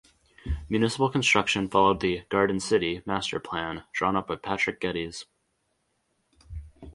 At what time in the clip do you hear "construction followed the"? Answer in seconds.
1.11-2.23